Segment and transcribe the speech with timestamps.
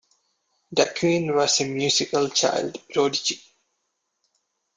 [0.73, 3.39] Daquin was a musical child prodigy.